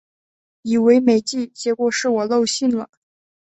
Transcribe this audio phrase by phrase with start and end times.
[0.63, 2.89] 以为没寄，结果是我漏信了